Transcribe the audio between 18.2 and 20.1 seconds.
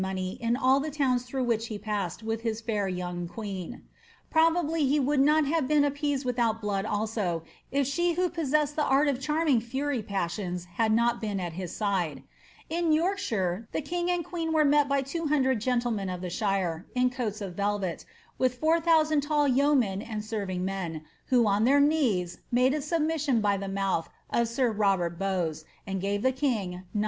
with four thousand tall yeomen